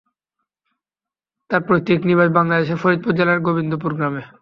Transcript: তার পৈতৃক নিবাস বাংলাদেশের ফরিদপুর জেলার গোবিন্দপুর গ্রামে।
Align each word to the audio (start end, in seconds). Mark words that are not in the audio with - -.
তার 1.49 1.61
পৈতৃক 1.67 2.01
নিবাস 2.09 2.29
বাংলাদেশের 2.37 2.81
ফরিদপুর 2.81 3.13
জেলার 3.17 3.39
গোবিন্দপুর 3.47 3.91
গ্রামে। 3.97 4.23